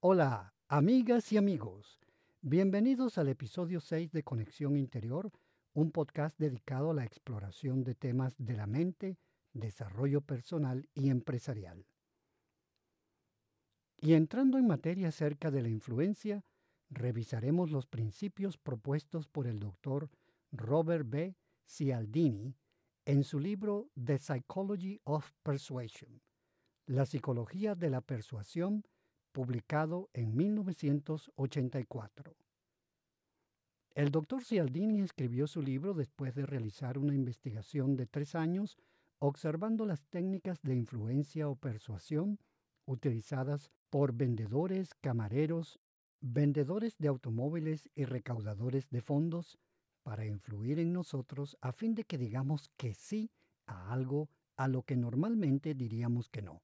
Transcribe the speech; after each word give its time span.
Hola, 0.00 0.54
amigas 0.68 1.32
y 1.32 1.38
amigos. 1.38 1.98
Bienvenidos 2.40 3.16
al 3.16 3.28
episodio 3.28 3.80
6 3.80 4.12
de 4.12 4.22
Conexión 4.22 4.76
Interior, 4.76 5.32
un 5.72 5.90
podcast 5.90 6.38
dedicado 6.38 6.90
a 6.90 6.94
la 6.94 7.04
exploración 7.04 7.82
de 7.84 7.94
temas 7.94 8.34
de 8.38 8.54
la 8.54 8.66
mente, 8.66 9.18
desarrollo 9.52 10.20
personal 10.20 10.88
y 10.94 11.08
empresarial. 11.08 11.86
Y 13.96 14.12
entrando 14.12 14.58
en 14.58 14.66
materia 14.66 15.08
acerca 15.08 15.50
de 15.50 15.62
la 15.62 15.68
influencia, 15.68 16.44
revisaremos 16.90 17.70
los 17.70 17.86
principios 17.86 18.58
propuestos 18.58 19.28
por 19.28 19.46
el 19.46 19.58
doctor 19.58 20.10
Robert 20.52 21.08
B. 21.08 21.34
Cialdini 21.66 22.54
en 23.06 23.24
su 23.24 23.38
libro 23.38 23.88
The 24.02 24.18
Psychology 24.18 25.00
of 25.04 25.30
Persuasion, 25.42 26.20
La 26.86 27.06
psicología 27.06 27.74
de 27.74 27.90
la 27.90 28.00
persuasión, 28.00 28.84
publicado 29.32 30.10
en 30.12 30.36
1984. 30.36 32.36
El 33.94 34.10
doctor 34.10 34.42
Cialdini 34.42 35.00
escribió 35.00 35.46
su 35.46 35.62
libro 35.62 35.94
después 35.94 36.34
de 36.34 36.46
realizar 36.46 36.98
una 36.98 37.14
investigación 37.14 37.96
de 37.96 38.06
tres 38.06 38.34
años 38.34 38.76
observando 39.18 39.86
las 39.86 40.04
técnicas 40.06 40.60
de 40.62 40.74
influencia 40.74 41.48
o 41.48 41.56
persuasión 41.56 42.38
utilizadas 42.86 43.70
por 43.90 44.12
vendedores, 44.12 44.94
camareros 44.94 45.78
vendedores 46.26 46.96
de 46.96 47.08
automóviles 47.08 47.90
y 47.94 48.06
recaudadores 48.06 48.88
de 48.88 49.02
fondos 49.02 49.58
para 50.02 50.24
influir 50.24 50.78
en 50.78 50.90
nosotros 50.90 51.58
a 51.60 51.70
fin 51.72 51.94
de 51.94 52.04
que 52.04 52.16
digamos 52.16 52.70
que 52.78 52.94
sí 52.94 53.30
a 53.66 53.92
algo 53.92 54.30
a 54.56 54.66
lo 54.66 54.84
que 54.84 54.96
normalmente 54.96 55.74
diríamos 55.74 56.30
que 56.30 56.40
no. 56.40 56.62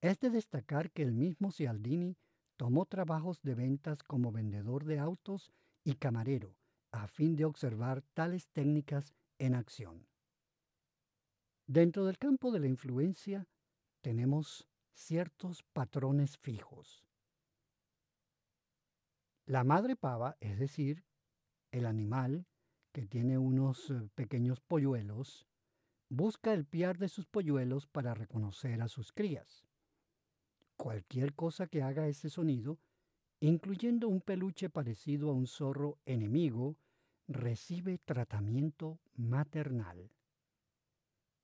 Es 0.00 0.18
de 0.18 0.30
destacar 0.30 0.90
que 0.90 1.02
el 1.02 1.12
mismo 1.12 1.52
Cialdini 1.52 2.16
tomó 2.56 2.84
trabajos 2.84 3.42
de 3.42 3.54
ventas 3.54 4.02
como 4.02 4.32
vendedor 4.32 4.84
de 4.84 4.98
autos 4.98 5.52
y 5.84 5.94
camarero 5.94 6.56
a 6.90 7.06
fin 7.06 7.36
de 7.36 7.44
observar 7.44 8.02
tales 8.14 8.48
técnicas 8.48 9.14
en 9.38 9.54
acción. 9.54 10.08
Dentro 11.68 12.06
del 12.06 12.18
campo 12.18 12.50
de 12.50 12.58
la 12.58 12.66
influencia 12.66 13.46
tenemos 14.00 14.66
ciertos 14.94 15.62
patrones 15.72 16.38
fijos. 16.38 17.04
La 19.46 19.64
madre 19.64 19.96
pava, 19.96 20.36
es 20.40 20.58
decir, 20.58 21.04
el 21.72 21.86
animal 21.86 22.46
que 22.92 23.06
tiene 23.06 23.38
unos 23.38 23.90
eh, 23.90 24.08
pequeños 24.14 24.60
polluelos, 24.60 25.46
busca 26.08 26.52
el 26.52 26.66
piar 26.66 26.98
de 26.98 27.08
sus 27.08 27.26
polluelos 27.26 27.86
para 27.86 28.14
reconocer 28.14 28.82
a 28.82 28.88
sus 28.88 29.12
crías. 29.12 29.66
Cualquier 30.76 31.34
cosa 31.34 31.66
que 31.66 31.82
haga 31.82 32.06
ese 32.06 32.30
sonido, 32.30 32.78
incluyendo 33.40 34.08
un 34.08 34.20
peluche 34.20 34.70
parecido 34.70 35.30
a 35.30 35.34
un 35.34 35.46
zorro 35.46 35.98
enemigo, 36.04 36.76
recibe 37.28 37.98
tratamiento 37.98 38.98
maternal. 39.14 40.10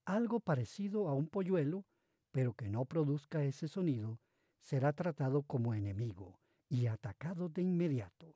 Algo 0.05 0.41
parecido 0.41 1.09
a 1.09 1.15
un 1.15 1.29
polluelo, 1.29 1.85
pero 2.33 2.55
que 2.55 2.69
no 2.69 2.85
produzca 2.85 3.45
ese 3.45 3.69
sonido, 3.69 4.21
será 4.61 4.93
tratado 4.93 5.43
como 5.43 5.75
enemigo 5.75 6.39
y 6.69 6.87
atacado 6.87 7.49
de 7.49 7.63
inmediato. 7.63 8.35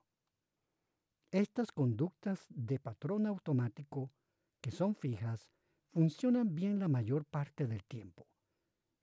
Estas 1.31 1.73
conductas 1.73 2.47
de 2.49 2.79
patrón 2.79 3.27
automático, 3.27 4.11
que 4.61 4.71
son 4.71 4.95
fijas, 4.95 5.51
funcionan 5.93 6.55
bien 6.55 6.79
la 6.79 6.89
mayor 6.89 7.25
parte 7.25 7.67
del 7.67 7.85
tiempo. 7.85 8.27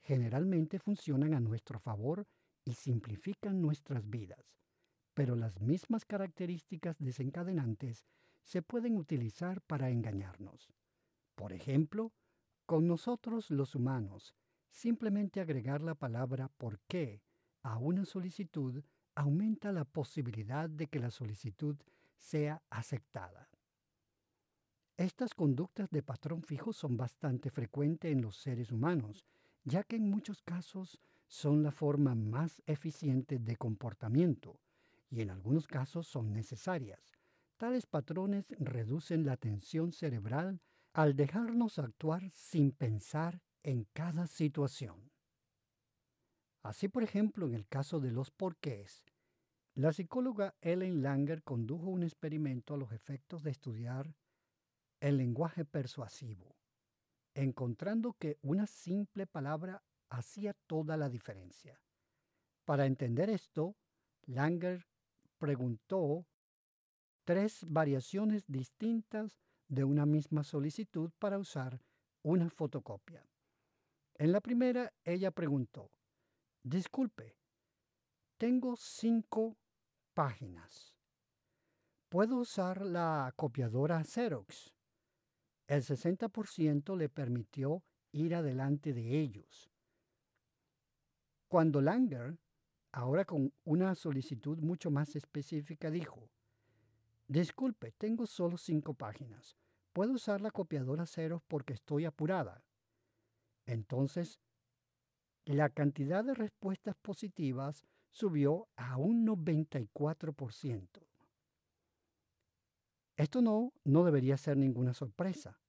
Generalmente 0.01 0.79
funcionan 0.79 1.33
a 1.33 1.39
nuestro 1.39 1.79
favor 1.79 2.27
y 2.63 2.73
simplifican 2.73 3.61
nuestras 3.61 4.09
vidas, 4.09 4.53
pero 5.13 5.35
las 5.35 5.59
mismas 5.61 6.05
características 6.05 6.97
desencadenantes 6.99 8.05
se 8.43 8.61
pueden 8.61 8.97
utilizar 8.97 9.61
para 9.61 9.89
engañarnos. 9.89 10.73
Por 11.35 11.53
ejemplo, 11.53 12.13
con 12.65 12.87
nosotros 12.87 13.51
los 13.51 13.75
humanos, 13.75 14.35
simplemente 14.69 15.39
agregar 15.39 15.81
la 15.81 15.95
palabra 15.95 16.49
por 16.57 16.79
qué 16.87 17.21
a 17.63 17.77
una 17.77 18.05
solicitud 18.05 18.83
aumenta 19.17 19.71
la 19.71 19.83
posibilidad 19.83 20.69
de 20.69 20.85
que 20.85 20.99
la 20.99 21.09
solicitud 21.09 21.75
sea 22.15 22.61
aceptada. 22.69 23.49
Estas 24.95 25.33
conductas 25.33 25.89
de 25.89 26.03
patrón 26.03 26.43
fijo 26.43 26.71
son 26.71 26.97
bastante 26.97 27.49
frecuentes 27.49 28.11
en 28.11 28.21
los 28.21 28.37
seres 28.37 28.71
humanos, 28.71 29.25
ya 29.63 29.83
que 29.83 29.95
en 29.95 30.09
muchos 30.11 30.43
casos 30.43 31.01
son 31.27 31.63
la 31.63 31.71
forma 31.71 32.13
más 32.13 32.61
eficiente 32.67 33.39
de 33.39 33.55
comportamiento 33.57 34.59
y 35.09 35.21
en 35.21 35.31
algunos 35.31 35.65
casos 35.65 36.07
son 36.07 36.31
necesarias. 36.31 37.17
Tales 37.57 37.87
patrones 37.87 38.45
reducen 38.59 39.25
la 39.25 39.35
tensión 39.35 39.93
cerebral 39.93 40.61
al 40.93 41.15
dejarnos 41.15 41.79
actuar 41.79 42.29
sin 42.35 42.71
pensar 42.71 43.41
en 43.63 43.87
cada 43.93 44.27
situación. 44.27 45.11
Así, 46.67 46.89
por 46.89 47.01
ejemplo, 47.01 47.47
en 47.47 47.53
el 47.53 47.65
caso 47.65 48.01
de 48.01 48.11
los 48.11 48.29
porqués, 48.29 49.05
la 49.73 49.93
psicóloga 49.93 50.53
Ellen 50.59 51.01
Langer 51.01 51.41
condujo 51.41 51.85
un 51.85 52.03
experimento 52.03 52.73
a 52.73 52.77
los 52.77 52.91
efectos 52.91 53.41
de 53.41 53.51
estudiar 53.51 54.13
el 54.99 55.15
lenguaje 55.15 55.63
persuasivo, 55.63 56.57
encontrando 57.33 58.17
que 58.19 58.37
una 58.41 58.67
simple 58.67 59.27
palabra 59.27 59.81
hacía 60.09 60.53
toda 60.67 60.97
la 60.97 61.07
diferencia. 61.07 61.79
Para 62.65 62.85
entender 62.85 63.29
esto, 63.29 63.77
Langer 64.25 64.85
preguntó 65.37 66.25
tres 67.23 67.65
variaciones 67.65 68.43
distintas 68.45 69.39
de 69.69 69.85
una 69.85 70.05
misma 70.05 70.43
solicitud 70.43 71.11
para 71.17 71.39
usar 71.39 71.81
una 72.23 72.49
fotocopia. 72.49 73.25
En 74.15 74.33
la 74.33 74.41
primera, 74.41 74.91
ella 75.05 75.31
preguntó, 75.31 75.91
Disculpe, 76.63 77.37
tengo 78.37 78.75
cinco 78.75 79.57
páginas. 80.13 80.95
Puedo 82.09 82.37
usar 82.37 82.85
la 82.85 83.33
copiadora 83.35 84.03
Xerox. 84.03 84.73
El 85.67 85.83
60% 85.83 86.95
le 86.95 87.09
permitió 87.09 87.83
ir 88.11 88.35
adelante 88.35 88.93
de 88.93 89.19
ellos. 89.19 89.69
Cuando 91.47 91.81
Langer, 91.81 92.37
ahora 92.91 93.25
con 93.25 93.53
una 93.63 93.95
solicitud 93.95 94.59
mucho 94.59 94.91
más 94.91 95.15
específica, 95.15 95.89
dijo, 95.89 96.29
Disculpe, 97.27 97.91
tengo 97.91 98.25
solo 98.25 98.57
cinco 98.57 98.93
páginas. 98.93 99.57
Puedo 99.91 100.13
usar 100.13 100.41
la 100.41 100.51
copiadora 100.51 101.05
Xerox 101.05 101.43
porque 101.47 101.73
estoy 101.73 102.05
apurada. 102.05 102.63
Entonces 103.65 104.39
la 105.53 105.69
cantidad 105.69 106.23
de 106.23 106.33
respuestas 106.33 106.95
positivas 106.95 107.85
subió 108.11 108.67
a 108.75 108.97
un 108.97 109.25
94%. 109.25 111.07
Esto 113.15 113.41
no, 113.41 113.73
no 113.83 114.03
debería 114.03 114.37
ser 114.37 114.57
ninguna 114.57 114.93
sorpresa. 114.93 115.59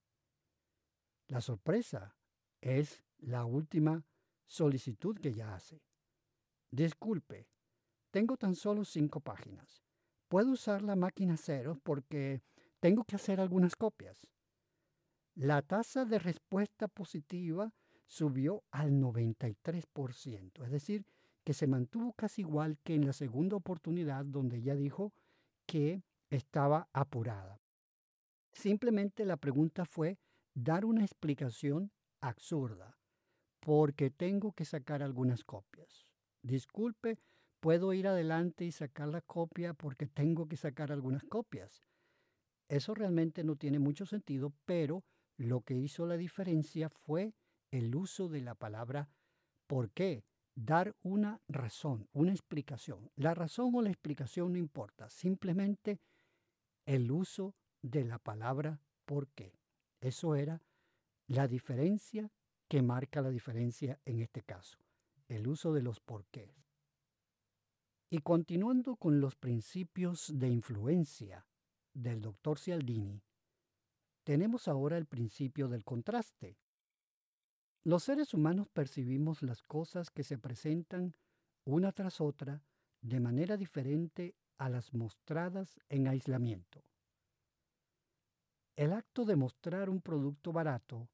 La 1.29 1.41
sorpresa 1.41 2.17
es 2.61 3.03
la 3.19 3.45
última 3.45 4.05
solicitud 4.47 5.19
que 5.19 5.29
ella 5.29 5.55
hace. 5.55 5.83
Disculpe, 6.71 7.49
tengo 8.11 8.37
tan 8.37 8.55
solo 8.55 8.85
cinco 8.85 9.21
páginas. 9.21 9.83
Puedo 10.29 10.51
usar 10.51 10.83
la 10.83 10.97
máquina 10.97 11.37
cero 11.37 11.81
porque 11.83 12.43
tengo 12.81 13.05
que 13.05 13.17
hacer 13.17 13.41
algunas 13.41 13.77
copias. 13.77 14.27
La 15.35 15.63
tasa 15.63 16.05
de 16.05 16.19
respuesta 16.19 16.89
positiva 16.89 17.73
subió 18.09 18.65
al 18.71 18.93
93%, 18.93 20.65
es 20.65 20.71
decir, 20.71 21.07
que 21.45 21.55
se 21.55 21.67
mantuvo 21.67 22.13
casi 22.15 22.41
igual 22.41 22.79
que 22.83 22.95
en 22.95 23.07
la 23.07 23.13
segunda 23.13 23.57
oportunidad 23.57 24.25
donde 24.25 24.57
ella 24.57 24.75
dijo 24.75 25.13
que 25.67 26.03
estaba 26.31 26.89
apurada. 26.93 27.61
Simplemente 28.53 29.25
la 29.25 29.37
pregunta 29.37 29.85
fue 29.85 30.19
dar 30.55 30.85
una 30.85 31.05
explicación 31.05 31.93
absurda, 32.21 32.99
porque 33.61 34.11
tengo 34.11 34.53
que 34.53 34.65
sacar 34.65 35.03
algunas 35.03 35.45
copias. 35.45 36.07
Disculpe, 36.43 37.19
puedo 37.61 37.93
ir 37.93 38.09
adelante 38.09 38.65
y 38.65 38.73
sacar 38.73 39.09
la 39.09 39.21
copia 39.21 39.75
porque 39.75 40.07
tengo 40.07 40.49
que 40.49 40.57
sacar 40.57 40.91
algunas 40.91 41.25
copias. 41.25 41.83
Eso 42.69 42.95
realmente 42.95 43.45
no 43.45 43.57
tiene 43.57 43.79
mucho 43.79 44.07
sentido, 44.07 44.53
pero 44.65 45.05
lo 45.37 45.61
que 45.61 45.75
hizo 45.75 46.07
la 46.07 46.17
diferencia 46.17 46.89
fue 46.89 47.35
el 47.71 47.95
uso 47.95 48.29
de 48.29 48.41
la 48.41 48.55
palabra 48.55 49.09
por 49.67 49.91
qué. 49.91 50.25
Dar 50.55 50.97
una 51.03 51.41
razón, 51.47 52.09
una 52.13 52.33
explicación. 52.33 53.11
La 53.15 53.33
razón 53.35 53.73
o 53.77 53.83
la 53.83 53.91
explicación 53.91 54.53
no 54.53 54.59
importa, 54.59 55.09
simplemente 55.09 56.01
el 56.85 57.13
uso 57.13 57.55
de 57.81 58.05
la 58.05 58.19
palabra 58.19 58.81
por 59.05 59.29
qué. 59.29 59.55
Eso 60.01 60.35
era 60.35 60.61
la 61.29 61.47
diferencia 61.47 62.33
que 62.69 62.83
marca 62.83 63.23
la 63.23 63.31
diferencia 63.31 64.01
en 64.05 64.21
este 64.21 64.43
caso, 64.43 64.79
el 65.29 65.47
uso 65.47 65.73
de 65.73 65.83
los 65.83 66.01
porqués. 66.01 66.51
Y 68.11 68.19
continuando 68.19 68.97
con 68.97 69.21
los 69.21 69.37
principios 69.37 70.33
de 70.39 70.49
influencia 70.49 71.47
del 71.93 72.21
doctor 72.21 72.59
Cialdini, 72.59 73.23
tenemos 74.25 74.69
ahora 74.69 74.97
el 74.97 75.07
principio 75.07 75.69
del 75.69 75.85
contraste. 75.85 76.57
Los 77.85 78.05
seres 78.05 78.35
humanos 78.35 78.69
percibimos 78.69 79.43
las 79.43 79.63
cosas 79.63 80.11
que 80.11 80.25
se 80.25 80.39
presentan 80.39 81.15
una 81.65 81.93
tras 81.93 82.21
otra 82.21 82.63
de 83.01 83.21
manera 83.21 83.57
diferente 83.57 84.35
a 84.59 84.69
las 84.69 84.93
mostradas 84.93 85.79
en 85.89 86.09
aislamiento. 86.09 86.83
El 88.77 88.93
acto 88.93 89.25
de 89.25 89.37
mostrar 89.37 89.91
un 89.91 90.01
producto 90.01 90.53
barato 90.53 91.09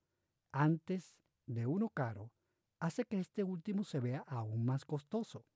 antes 0.53 1.17
de 1.47 1.67
uno 1.67 1.91
caro 1.91 2.31
hace 2.79 3.05
que 3.05 3.19
este 3.19 3.43
último 3.43 3.85
se 3.85 4.01
vea 4.01 4.25
aún 4.27 4.65
más 4.65 4.85
costoso. 4.85 5.47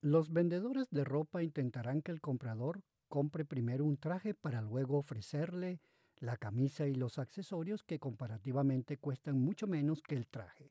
Los 0.00 0.32
vendedores 0.32 0.90
de 0.90 1.04
ropa 1.04 1.42
intentarán 1.42 2.02
que 2.02 2.12
el 2.12 2.20
comprador 2.20 2.82
compre 3.08 3.44
primero 3.44 3.84
un 3.84 3.96
traje 3.96 4.34
para 4.34 4.62
luego 4.62 4.98
ofrecerle 4.98 5.80
la 6.22 6.36
camisa 6.36 6.86
y 6.86 6.94
los 6.94 7.18
accesorios 7.18 7.82
que 7.82 7.98
comparativamente 7.98 8.96
cuestan 8.96 9.40
mucho 9.40 9.66
menos 9.66 10.02
que 10.02 10.14
el 10.14 10.28
traje. 10.28 10.70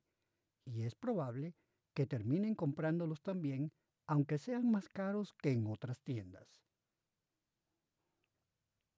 Y 0.63 0.83
es 0.83 0.95
probable 0.95 1.55
que 1.93 2.05
terminen 2.05 2.55
comprándolos 2.55 3.21
también, 3.21 3.73
aunque 4.07 4.37
sean 4.37 4.71
más 4.71 4.87
caros 4.87 5.33
que 5.33 5.51
en 5.51 5.67
otras 5.67 6.01
tiendas. 6.03 6.63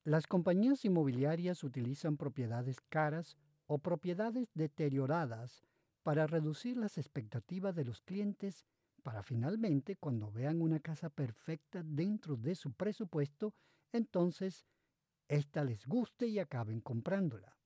Las 0.04 0.28
compañías 0.28 0.86
inmobiliarias 0.86 1.64
utilizan 1.64 2.18
propiedades 2.18 2.82
caras 2.82 3.36
o 3.66 3.80
propiedades 3.80 4.54
deterioradas 4.54 5.64
para 6.04 6.28
reducir 6.28 6.78
las 6.78 7.00
expectativas 7.00 7.74
de 7.74 7.86
los 7.86 8.02
clientes 8.02 8.64
para 9.02 9.24
finalmente 9.24 9.96
cuando 9.96 10.32
vean 10.32 10.62
una 10.62 10.80
casa 10.80 11.10
perfecta 11.10 11.82
dentro 11.84 12.38
de 12.38 12.54
su 12.54 12.74
presupuesto, 12.74 13.56
entonces 13.92 14.68
ésta 15.28 15.64
les 15.64 15.86
guste 15.86 16.28
y 16.28 16.40
acaben 16.40 16.82
comprándola. 16.82 17.58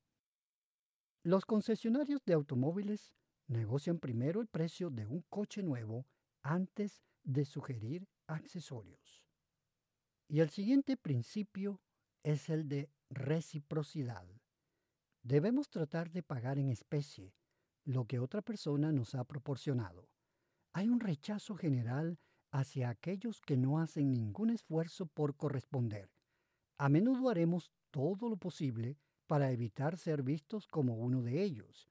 Los 1.23 1.45
concesionarios 1.45 2.23
de 2.25 2.33
automóviles 2.33 3.13
negocian 3.47 3.99
primero 3.99 4.41
el 4.41 4.47
precio 4.47 4.89
de 4.89 5.05
un 5.05 5.21
coche 5.29 5.63
nuevo 5.63 6.05
antes 6.41 7.03
de 7.23 7.45
sugerir 7.45 8.07
accesorios. 8.27 9.23
Y 10.27 10.39
el 10.39 10.49
siguiente 10.49 10.97
principio 10.97 11.81
es 12.23 12.49
el 12.49 12.67
de 12.67 12.89
reciprocidad. 13.09 14.27
Debemos 15.23 15.69
tratar 15.69 16.11
de 16.11 16.23
pagar 16.23 16.57
en 16.57 16.69
especie 16.69 17.33
lo 17.83 18.05
que 18.05 18.19
otra 18.19 18.41
persona 18.41 18.91
nos 18.91 19.15
ha 19.15 19.23
proporcionado. 19.23 20.09
Hay 20.73 20.89
un 20.89 20.99
rechazo 20.99 21.55
general 21.55 22.19
hacia 22.51 22.89
aquellos 22.89 23.41
que 23.41 23.57
no 23.57 23.79
hacen 23.79 24.11
ningún 24.11 24.49
esfuerzo 24.49 25.05
por 25.05 25.35
corresponder. 25.35 26.09
A 26.77 26.89
menudo 26.89 27.29
haremos 27.29 27.71
todo 27.91 28.29
lo 28.29 28.37
posible 28.37 28.97
para 29.25 29.51
evitar 29.51 29.97
ser 29.97 30.23
vistos 30.23 30.67
como 30.67 30.95
uno 30.95 31.21
de 31.21 31.43
ellos. 31.43 31.89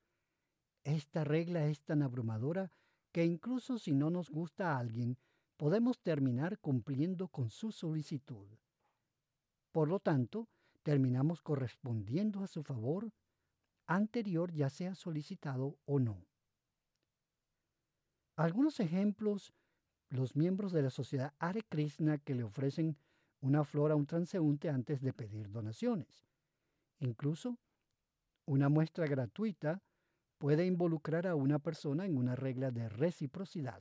Esta 0.84 1.24
regla 1.24 1.66
es 1.66 1.82
tan 1.82 2.02
abrumadora 2.02 2.70
que 3.12 3.24
incluso 3.24 3.78
si 3.78 3.94
no 3.94 4.10
nos 4.10 4.30
gusta 4.30 4.72
a 4.72 4.78
alguien, 4.78 5.18
podemos 5.56 6.00
terminar 6.00 6.58
cumpliendo 6.58 7.28
con 7.28 7.50
su 7.50 7.72
solicitud. 7.72 8.46
Por 9.72 9.88
lo 9.88 10.00
tanto, 10.00 10.48
terminamos 10.82 11.42
correspondiendo 11.42 12.42
a 12.42 12.46
su 12.46 12.62
favor 12.62 13.12
anterior 13.86 14.52
ya 14.52 14.68
sea 14.70 14.94
solicitado 14.94 15.78
o 15.84 15.98
no. 15.98 16.26
Algunos 18.36 18.80
ejemplos, 18.80 19.54
los 20.08 20.36
miembros 20.36 20.72
de 20.72 20.82
la 20.82 20.90
sociedad 20.90 21.34
Hare 21.38 21.62
Krishna 21.62 22.18
que 22.18 22.34
le 22.34 22.42
ofrecen 22.42 22.96
una 23.46 23.64
flor 23.64 23.92
a 23.92 23.94
un 23.94 24.06
transeúnte 24.06 24.68
antes 24.68 25.00
de 25.00 25.12
pedir 25.12 25.48
donaciones. 25.50 26.26
Incluso, 26.98 27.58
una 28.44 28.68
muestra 28.68 29.06
gratuita 29.06 29.80
puede 30.38 30.66
involucrar 30.66 31.28
a 31.28 31.36
una 31.36 31.60
persona 31.60 32.04
en 32.04 32.16
una 32.16 32.34
regla 32.34 32.72
de 32.72 32.88
reciprocidad. 32.88 33.80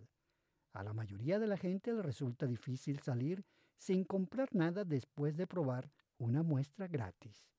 A 0.73 0.83
la 0.83 0.93
mayoría 0.93 1.39
de 1.39 1.47
la 1.47 1.57
gente 1.57 1.93
le 1.93 2.03
resulta 2.03 2.45
difícil 2.45 2.99
salir 2.99 3.43
sin 3.77 4.03
comprar 4.03 4.53
nada 4.53 4.85
después 4.85 5.35
de 5.35 5.47
probar 5.47 5.91
una 6.19 6.43
muestra 6.43 6.87
gratis. 6.87 7.49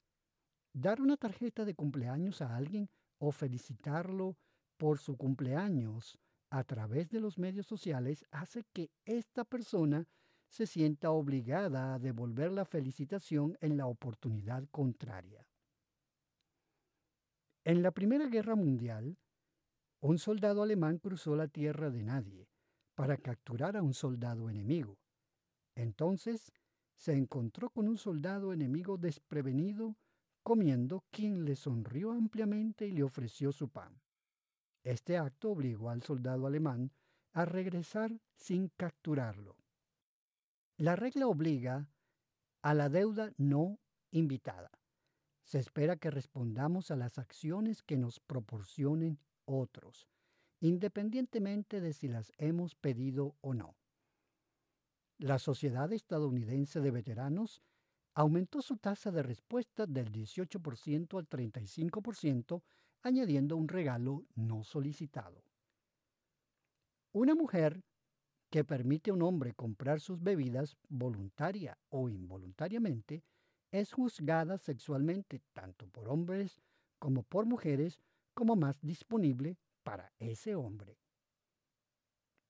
Dar 0.73 1.01
una 1.01 1.17
tarjeta 1.17 1.65
de 1.65 1.75
cumpleaños 1.75 2.41
a 2.41 2.55
alguien 2.55 2.89
o 3.19 3.33
felicitarlo 3.33 4.37
por 4.77 4.99
su 4.99 5.17
cumpleaños 5.17 6.19
a 6.51 6.63
través 6.63 7.11
de 7.11 7.19
los 7.19 7.37
medios 7.37 7.67
sociales 7.67 8.25
hace 8.31 8.63
que 8.73 8.91
esta 9.05 9.45
persona 9.45 10.07
se 10.49 10.67
sienta 10.67 11.11
obligada 11.11 11.95
a 11.95 11.99
devolver 11.99 12.53
la 12.53 12.65
felicitación 12.65 13.57
en 13.61 13.77
la 13.77 13.87
oportunidad 13.87 14.65
contraria. 14.71 15.47
En 17.65 17.83
la 17.83 17.91
Primera 17.91 18.27
Guerra 18.27 18.55
Mundial, 18.55 19.19
un 20.01 20.19
soldado 20.19 20.63
alemán 20.63 20.99
cruzó 20.99 21.35
la 21.35 21.49
tierra 21.49 21.91
de 21.91 22.03
nadie 22.03 22.49
para 22.95 23.17
capturar 23.17 23.77
a 23.77 23.83
un 23.83 23.93
soldado 23.93 24.49
enemigo. 24.49 24.99
Entonces 25.75 26.53
se 26.95 27.13
encontró 27.13 27.71
con 27.71 27.89
un 27.89 27.99
soldado 27.99 28.53
enemigo 28.53 28.97
desprevenido 28.97 29.97
comiendo, 30.47 31.05
quien 31.11 31.45
le 31.45 31.57
sonrió 31.57 32.13
ampliamente 32.13 32.87
y 32.87 32.93
le 32.93 33.03
ofreció 33.03 33.51
su 33.51 33.69
pan. 33.69 34.01
Este 34.85 35.19
acto 35.19 35.51
obligó 35.51 35.91
al 35.91 36.05
soldado 36.05 36.47
alemán 36.47 36.93
a 37.33 37.45
regresar 37.45 38.17
sin 38.37 38.69
capturarlo. 38.69 39.57
La 40.79 40.95
regla 40.95 41.27
obliga 41.27 41.89
a 42.61 42.75
la 42.75 42.91
deuda 42.91 43.33
no 43.39 43.79
invitada. 44.11 44.71
Se 45.43 45.59
espera 45.59 45.97
que 45.97 46.11
respondamos 46.11 46.91
a 46.91 46.97
las 46.97 47.17
acciones 47.17 47.83
que 47.83 47.97
nos 47.97 48.21
proporcionen 48.21 49.19
otros, 49.47 50.07
independientemente 50.61 51.81
de 51.81 51.95
si 51.95 52.09
las 52.09 52.31
hemos 52.37 52.75
pedido 52.75 53.37
o 53.41 53.55
no. 53.55 53.75
La 55.17 55.39
Sociedad 55.39 55.91
Estadounidense 55.95 56.81
de 56.81 56.91
Veteranos 56.91 57.63
aumentó 58.13 58.61
su 58.61 58.77
tasa 58.77 59.11
de 59.11 59.23
respuesta 59.23 59.87
del 59.87 60.13
18% 60.13 61.19
al 61.19 61.27
35%, 61.27 62.63
añadiendo 63.01 63.57
un 63.57 63.69
regalo 63.69 64.27
no 64.35 64.63
solicitado. 64.63 65.43
Una 67.13 67.35
mujer 67.35 67.83
que 68.57 68.65
permite 68.65 69.11
a 69.11 69.13
un 69.13 69.21
hombre 69.21 69.53
comprar 69.53 70.01
sus 70.01 70.23
bebidas 70.23 70.79
voluntaria 70.89 71.77
o 71.91 72.09
involuntariamente 72.09 73.23
es 73.71 73.93
juzgada 73.93 74.57
sexualmente 74.57 75.43
tanto 75.53 75.87
por 75.89 76.09
hombres 76.09 76.63
como 76.99 77.23
por 77.23 77.45
mujeres 77.45 78.01
como 78.33 78.57
más 78.57 78.81
disponible 78.81 79.59
para 79.83 80.11
ese 80.19 80.55
hombre. 80.55 80.99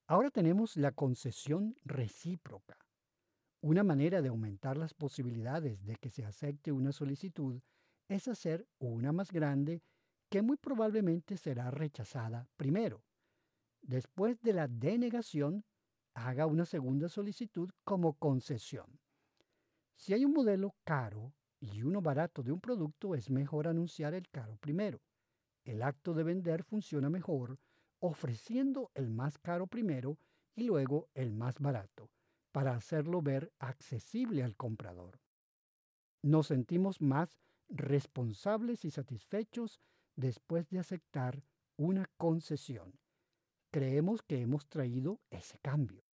Ahora 0.07 0.31
tenemos 0.31 0.77
la 0.77 0.93
concesión 0.93 1.75
recíproca. 1.85 2.79
Una 3.61 3.83
manera 3.83 4.23
de 4.23 4.29
aumentar 4.29 4.79
las 4.79 4.95
posibilidades 4.95 5.85
de 5.85 5.97
que 5.97 6.11
se 6.11 6.25
acepte 6.25 6.71
una 6.71 6.93
solicitud 6.93 7.61
es 8.07 8.29
hacer 8.29 8.65
una 8.79 9.11
más 9.11 9.33
grande 9.33 9.83
que 10.31 10.41
muy 10.41 10.57
probablemente 10.57 11.37
será 11.37 11.73
rechazada 11.73 12.49
primero. 12.57 13.03
Después 13.83 14.41
de 14.43 14.53
la 14.53 14.69
denegación, 14.69 15.65
haga 16.17 16.47
una 16.47 16.65
segunda 16.65 17.09
solicitud 17.09 17.71
como 17.85 18.15
concesión. 18.15 18.87
Si 19.95 20.15
hay 20.15 20.25
un 20.25 20.33
modelo 20.33 20.75
caro 20.83 21.35
y 21.61 21.83
uno 21.83 22.01
barato 22.01 22.43
de 22.43 22.53
un 22.53 22.61
producto, 22.61 23.15
es 23.15 23.31
mejor 23.31 23.69
anunciar 23.69 24.15
el 24.15 24.29
caro 24.31 24.57
primero. 24.57 25.03
El 25.65 25.83
acto 25.83 26.15
de 26.15 26.23
vender 26.23 26.65
funciona 26.65 27.11
mejor 27.11 27.59
ofreciendo 28.01 28.91
el 28.95 29.11
más 29.11 29.39
caro 29.39 29.67
primero 29.67 30.19
y 30.55 30.65
luego 30.65 31.09
el 31.15 31.33
más 31.33 31.59
barato, 31.59 32.11
para 32.51 32.75
hacerlo 32.75 33.21
ver 33.21 33.53
accesible 33.59 34.43
al 34.43 34.57
comprador. 34.57 35.21
Nos 36.23 36.47
sentimos 36.47 37.01
más 37.01 37.39
responsables 37.69 38.85
y 38.85 38.91
satisfechos 38.91 39.81
después 40.15 40.69
de 40.71 40.79
aceptar 40.79 41.43
una 41.77 42.09
concesión. 42.17 42.99
Creemos 43.71 44.23
que 44.23 44.41
hemos 44.41 44.67
traído 44.67 45.21
ese 45.31 45.59
cambio. 45.59 46.06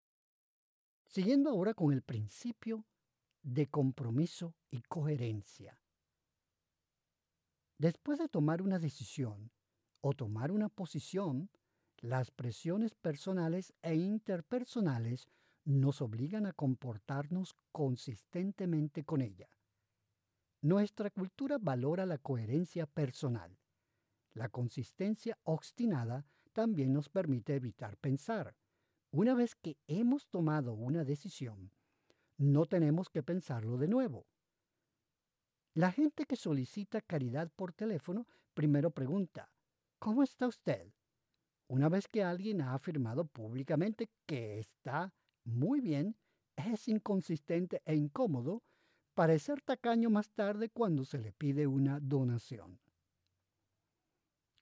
Siguiendo 1.14 1.50
ahora 1.50 1.74
con 1.74 1.92
el 1.92 2.02
principio 2.02 2.88
de 3.44 3.68
compromiso 3.68 4.56
y 4.72 4.82
coherencia. 4.82 5.80
Después 7.78 8.18
de 8.18 8.28
tomar 8.28 8.60
una 8.60 8.80
decisión 8.80 9.52
o 10.00 10.14
tomar 10.14 10.50
una 10.50 10.68
posición, 10.68 11.50
las 11.98 12.32
presiones 12.32 12.96
personales 12.96 13.72
e 13.82 13.94
interpersonales 13.94 15.28
nos 15.64 16.02
obligan 16.02 16.46
a 16.46 16.52
comportarnos 16.52 17.54
consistentemente 17.70 19.04
con 19.04 19.22
ella. 19.22 19.48
Nuestra 20.62 21.10
cultura 21.10 21.58
valora 21.60 22.06
la 22.06 22.18
coherencia 22.18 22.86
personal. 22.86 23.56
La 24.32 24.48
consistencia 24.48 25.38
obstinada 25.44 26.26
también 26.52 26.92
nos 26.92 27.08
permite 27.08 27.54
evitar 27.54 27.96
pensar. 27.98 28.56
Una 29.16 29.34
vez 29.34 29.54
que 29.54 29.76
hemos 29.86 30.26
tomado 30.26 30.72
una 30.72 31.04
decisión, 31.04 31.70
no 32.36 32.66
tenemos 32.66 33.08
que 33.08 33.22
pensarlo 33.22 33.76
de 33.76 33.86
nuevo. 33.86 34.26
La 35.72 35.92
gente 35.92 36.24
que 36.26 36.34
solicita 36.34 37.00
caridad 37.00 37.48
por 37.54 37.72
teléfono 37.72 38.26
primero 38.54 38.90
pregunta, 38.90 39.52
¿cómo 40.00 40.24
está 40.24 40.48
usted? 40.48 40.92
Una 41.68 41.88
vez 41.88 42.08
que 42.08 42.24
alguien 42.24 42.60
ha 42.60 42.74
afirmado 42.74 43.24
públicamente 43.24 44.10
que 44.26 44.58
está 44.58 45.14
muy 45.44 45.80
bien, 45.80 46.16
es 46.56 46.88
inconsistente 46.88 47.82
e 47.84 47.94
incómodo 47.94 48.64
parecer 49.14 49.62
tacaño 49.62 50.10
más 50.10 50.28
tarde 50.30 50.70
cuando 50.70 51.04
se 51.04 51.18
le 51.18 51.30
pide 51.30 51.68
una 51.68 52.00
donación. 52.00 52.80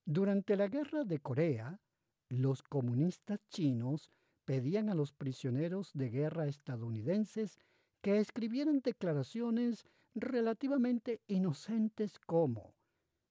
Durante 0.05 0.57
la 0.57 0.69
guerra 0.69 1.05
de 1.05 1.21
Corea, 1.21 1.81
los 2.29 2.63
comunistas 2.63 3.41
chinos 3.49 4.11
pedían 4.45 4.89
a 4.89 4.95
los 4.95 5.13
prisioneros 5.13 5.93
de 5.95 6.11
guerra 6.11 6.47
estadounidenses 6.47 7.59
que 8.01 8.19
escribieran 8.19 8.81
declaraciones 8.81 9.87
relativamente 10.15 11.21
inocentes 11.27 12.19
como 12.19 12.75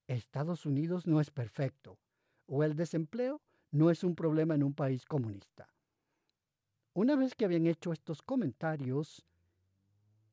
Estados 0.07 0.65
Unidos 0.65 1.07
no 1.07 1.21
es 1.21 1.29
perfecto 1.29 1.97
o 2.47 2.63
el 2.63 2.75
desempleo 2.75 3.41
no 3.71 3.89
es 3.89 4.03
un 4.03 4.15
problema 4.15 4.55
en 4.55 4.63
un 4.63 4.73
país 4.73 5.05
comunista. 5.05 5.69
Una 6.93 7.15
vez 7.15 7.35
que 7.35 7.45
habían 7.45 7.67
hecho 7.67 7.93
estos 7.93 8.21
comentarios 8.21 9.25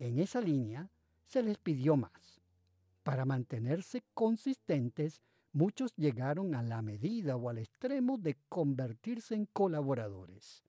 en 0.00 0.18
esa 0.18 0.40
línea, 0.40 0.90
se 1.24 1.42
les 1.42 1.58
pidió 1.58 1.96
más. 1.96 2.40
Para 3.04 3.24
mantenerse 3.24 4.02
consistentes, 4.14 5.22
muchos 5.52 5.94
llegaron 5.94 6.54
a 6.54 6.62
la 6.62 6.82
medida 6.82 7.36
o 7.36 7.48
al 7.48 7.58
extremo 7.58 8.18
de 8.18 8.36
convertirse 8.48 9.34
en 9.34 9.46
colaboradores. 9.46 10.64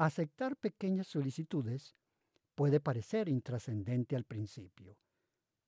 Aceptar 0.00 0.56
pequeñas 0.56 1.08
solicitudes 1.08 1.94
puede 2.54 2.80
parecer 2.80 3.28
intrascendente 3.28 4.16
al 4.16 4.24
principio, 4.24 4.96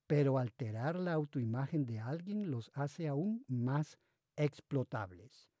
pero 0.07 0.39
alterar 0.39 0.95
la 0.95 1.13
autoimagen 1.13 1.85
de 1.85 1.99
alguien 1.99 2.49
los 2.49 2.71
hace 2.73 3.07
aún 3.07 3.45
más 3.47 3.99
explotables. 4.35 5.51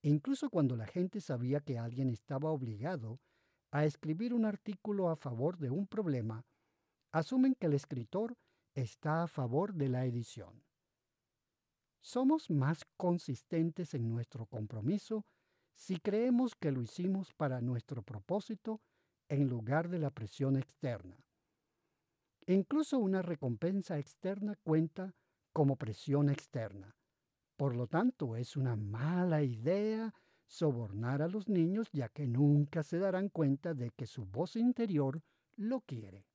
Incluso 0.00 0.48
cuando 0.48 0.74
la 0.74 0.86
gente 0.86 1.20
sabía 1.20 1.60
que 1.60 1.78
alguien 1.78 2.08
estaba 2.08 2.50
obligado 2.50 3.20
a 3.72 3.84
escribir 3.84 4.32
un 4.32 4.46
artículo 4.46 5.10
a 5.10 5.16
favor 5.16 5.58
de 5.58 5.68
un 5.68 5.86
problema, 5.86 6.46
asumen 7.12 7.54
que 7.56 7.66
el 7.66 7.74
escritor 7.74 8.38
está 8.74 9.22
a 9.22 9.28
favor 9.28 9.74
de 9.74 9.90
la 9.90 10.06
edición. 10.06 10.64
Somos 12.00 12.48
más 12.48 12.86
consistentes 12.96 13.92
en 13.92 14.08
nuestro 14.08 14.46
compromiso 14.46 15.26
si 15.78 16.00
creemos 16.00 16.56
que 16.56 16.72
lo 16.72 16.82
hicimos 16.82 17.32
para 17.32 17.60
nuestro 17.60 18.02
propósito 18.02 18.80
en 19.28 19.48
lugar 19.48 19.88
de 19.88 20.00
la 20.00 20.10
presión 20.10 20.56
externa. 20.56 21.16
Incluso 22.46 22.98
una 22.98 23.22
recompensa 23.22 23.96
externa 23.96 24.56
cuenta 24.64 25.14
como 25.52 25.76
presión 25.76 26.30
externa. 26.30 26.96
Por 27.56 27.76
lo 27.76 27.86
tanto, 27.86 28.34
es 28.34 28.56
una 28.56 28.74
mala 28.74 29.44
idea 29.44 30.12
sobornar 30.46 31.22
a 31.22 31.28
los 31.28 31.48
niños 31.48 31.88
ya 31.92 32.08
que 32.08 32.26
nunca 32.26 32.82
se 32.82 32.98
darán 32.98 33.28
cuenta 33.28 33.72
de 33.72 33.92
que 33.92 34.06
su 34.06 34.24
voz 34.24 34.56
interior 34.56 35.22
lo 35.54 35.80
quiere. 35.82 36.26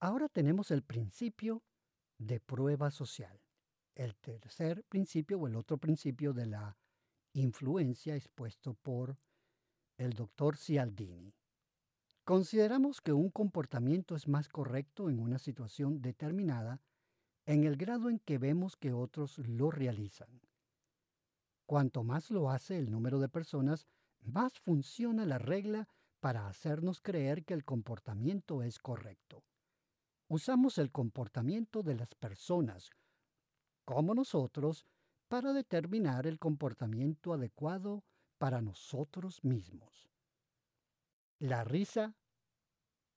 Ahora 0.00 0.28
tenemos 0.28 0.72
el 0.72 0.82
principio 0.82 1.62
de 2.18 2.40
prueba 2.40 2.90
social, 2.90 3.40
el 3.94 4.16
tercer 4.16 4.82
principio 4.88 5.38
o 5.38 5.46
el 5.46 5.54
otro 5.54 5.78
principio 5.78 6.32
de 6.32 6.46
la 6.46 6.76
influencia 7.40 8.16
expuesto 8.16 8.74
por 8.74 9.16
el 9.96 10.12
doctor 10.12 10.56
Cialdini. 10.56 11.34
Consideramos 12.24 13.00
que 13.00 13.12
un 13.12 13.30
comportamiento 13.30 14.14
es 14.14 14.28
más 14.28 14.48
correcto 14.48 15.08
en 15.08 15.18
una 15.18 15.38
situación 15.38 16.02
determinada 16.02 16.80
en 17.46 17.64
el 17.64 17.76
grado 17.76 18.10
en 18.10 18.18
que 18.18 18.36
vemos 18.36 18.76
que 18.76 18.92
otros 18.92 19.38
lo 19.38 19.70
realizan. 19.70 20.42
Cuanto 21.64 22.04
más 22.04 22.30
lo 22.30 22.50
hace 22.50 22.78
el 22.78 22.90
número 22.90 23.18
de 23.18 23.28
personas, 23.28 23.86
más 24.20 24.58
funciona 24.58 25.24
la 25.24 25.38
regla 25.38 25.88
para 26.20 26.48
hacernos 26.48 27.00
creer 27.00 27.44
que 27.44 27.54
el 27.54 27.64
comportamiento 27.64 28.62
es 28.62 28.78
correcto. 28.78 29.44
Usamos 30.28 30.76
el 30.76 30.90
comportamiento 30.90 31.82
de 31.82 31.94
las 31.94 32.14
personas, 32.14 32.90
como 33.86 34.14
nosotros, 34.14 34.84
para 35.28 35.52
determinar 35.52 36.26
el 36.26 36.38
comportamiento 36.38 37.32
adecuado 37.32 38.02
para 38.38 38.60
nosotros 38.60 39.44
mismos. 39.44 40.08
La 41.38 41.64
risa 41.64 42.14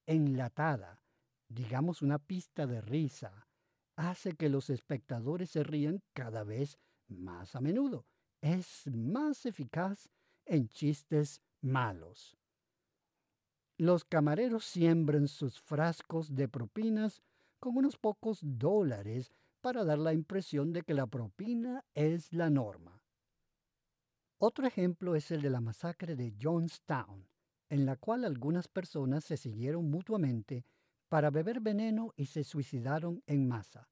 enlatada, 0.05 1.01
digamos 1.47 2.01
una 2.01 2.19
pista 2.19 2.67
de 2.67 2.81
risa, 2.81 3.47
hace 3.95 4.33
que 4.33 4.49
los 4.49 4.69
espectadores 4.69 5.51
se 5.51 5.63
rían 5.63 6.01
cada 6.13 6.43
vez 6.43 6.77
más 7.07 7.55
a 7.55 7.61
menudo. 7.61 8.05
Es 8.41 8.87
más 8.87 9.45
eficaz 9.45 10.09
en 10.45 10.67
chistes 10.67 11.41
malos. 11.61 12.37
Los 13.77 14.03
camareros 14.03 14.65
siembran 14.65 15.27
sus 15.27 15.59
frascos 15.59 16.35
de 16.35 16.47
propinas 16.47 17.21
con 17.59 17.77
unos 17.77 17.97
pocos 17.97 18.39
dólares 18.41 19.31
para 19.61 19.85
dar 19.85 19.99
la 19.99 20.13
impresión 20.13 20.73
de 20.73 20.81
que 20.81 20.93
la 20.93 21.07
propina 21.07 21.85
es 21.93 22.33
la 22.33 22.49
norma. 22.49 23.03
Otro 24.37 24.65
ejemplo 24.65 25.15
es 25.15 25.29
el 25.29 25.41
de 25.41 25.51
la 25.51 25.61
masacre 25.61 26.15
de 26.15 26.33
Johnstown, 26.41 27.27
en 27.69 27.85
la 27.85 27.95
cual 27.95 28.25
algunas 28.25 28.67
personas 28.67 29.23
se 29.23 29.37
siguieron 29.37 29.89
mutuamente 29.89 30.65
para 31.09 31.29
beber 31.29 31.61
veneno 31.61 32.11
y 32.15 32.25
se 32.25 32.43
suicidaron 32.43 33.23
en 33.27 33.47
masa. 33.47 33.89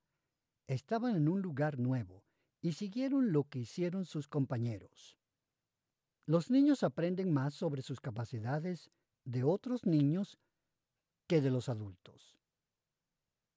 Estaban 0.68 1.16
en 1.16 1.30
un 1.30 1.42
lugar 1.42 1.78
nuevo 1.78 2.26
y 2.62 2.74
siguieron 2.74 3.32
lo 3.32 3.44
que 3.46 3.60
hicieron 3.60 4.06
sus 4.06 4.28
compañeros. 4.28 5.18
Los 6.26 6.50
niños 6.50 6.84
aprenden 6.84 7.32
más 7.32 7.54
sobre 7.54 7.82
sus 7.82 8.02
capacidades 8.02 8.92
de 9.26 9.44
otros 9.44 9.86
niños 9.86 10.40
que 11.28 11.42
de 11.42 11.52
los 11.52 11.70
adultos. 11.70 12.38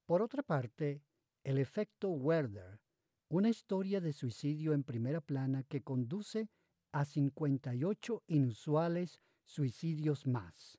Por 0.07 0.23
otra 0.23 0.43
parte, 0.43 1.03
el 1.45 1.59
efecto 1.59 2.09
Werder, 2.11 2.81
una 3.29 3.49
historia 3.49 4.01
de 4.01 4.13
suicidio 4.13 4.75
en 4.75 4.85
primera 4.85 5.21
plana 5.21 5.65
que 5.65 5.83
conduce 5.83 6.49
a 6.93 7.05
58 7.05 8.23
inusuales 8.27 9.21
suicidios 9.45 10.27
más 10.27 10.79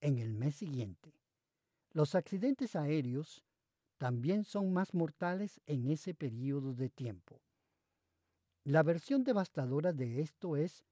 en 0.00 0.18
el 0.18 0.34
mes 0.34 0.56
siguiente. 0.56 1.14
Los 1.92 2.14
accidentes 2.14 2.74
aéreos 2.74 3.44
también 3.98 4.44
son 4.44 4.72
más 4.72 4.94
mortales 4.94 5.60
en 5.66 5.88
ese 5.88 6.14
periodo 6.14 6.74
de 6.74 6.88
tiempo. 6.88 7.40
La 8.64 8.82
versión 8.82 9.22
devastadora 9.22 9.92
de 9.92 10.20
esto 10.20 10.56
es 10.56 10.84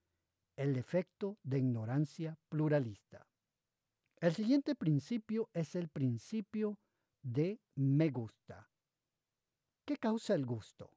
el 0.56 0.76
efecto 0.76 1.38
de 1.42 1.58
ignorancia 1.58 2.38
pluralista. 2.48 3.26
El 4.20 4.34
siguiente 4.34 4.74
principio 4.74 5.48
es 5.54 5.74
el 5.74 5.88
principio 5.88 6.78
de 7.22 7.60
me 7.74 8.10
gusta. 8.10 8.69
¿Qué 9.90 9.96
causa 9.96 10.36
el 10.36 10.46
gusto? 10.46 10.88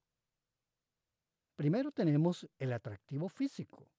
Primero 1.55 1.91
tenemos 1.91 2.47
el 2.59 2.71
atractivo 2.73 3.27
físico. 3.27 3.89